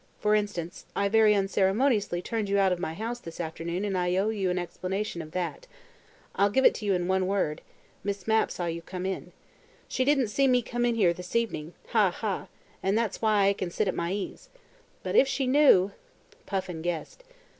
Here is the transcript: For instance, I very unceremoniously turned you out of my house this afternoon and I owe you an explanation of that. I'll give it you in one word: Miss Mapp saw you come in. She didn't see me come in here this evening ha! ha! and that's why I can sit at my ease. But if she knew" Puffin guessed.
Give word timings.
For 0.19 0.33
instance, 0.33 0.87
I 0.95 1.09
very 1.09 1.35
unceremoniously 1.35 2.23
turned 2.23 2.49
you 2.49 2.57
out 2.57 2.71
of 2.71 2.79
my 2.79 2.95
house 2.95 3.19
this 3.19 3.39
afternoon 3.39 3.85
and 3.85 3.95
I 3.95 4.15
owe 4.15 4.29
you 4.29 4.49
an 4.49 4.57
explanation 4.57 5.21
of 5.21 5.29
that. 5.33 5.67
I'll 6.33 6.49
give 6.49 6.65
it 6.65 6.81
you 6.81 6.95
in 6.95 7.07
one 7.07 7.27
word: 7.27 7.61
Miss 8.03 8.25
Mapp 8.27 8.49
saw 8.49 8.65
you 8.65 8.81
come 8.81 9.05
in. 9.05 9.31
She 9.87 10.03
didn't 10.03 10.29
see 10.29 10.47
me 10.47 10.63
come 10.63 10.85
in 10.87 10.95
here 10.95 11.13
this 11.13 11.35
evening 11.35 11.73
ha! 11.89 12.09
ha! 12.09 12.47
and 12.81 12.97
that's 12.97 13.21
why 13.21 13.45
I 13.45 13.53
can 13.53 13.69
sit 13.69 13.87
at 13.87 13.93
my 13.93 14.11
ease. 14.11 14.49
But 15.03 15.15
if 15.15 15.27
she 15.27 15.45
knew" 15.45 15.91
Puffin 16.47 16.81
guessed. 16.81 17.23